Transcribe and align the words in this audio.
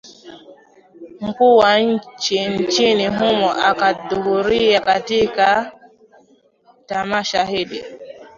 mkuu 1.21 1.57
wa 1.57 1.79
nchi 1.79 2.47
nchini 2.49 3.07
humo 3.07 3.51
akahudhuria 3.53 4.81
katika 4.81 5.71
tamasha 6.85 7.43
hili 7.45 7.83